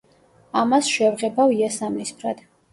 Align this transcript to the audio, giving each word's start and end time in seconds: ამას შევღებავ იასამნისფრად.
ამას 0.61 0.89
შევღებავ 0.95 1.55
იასამნისფრად. 1.59 2.45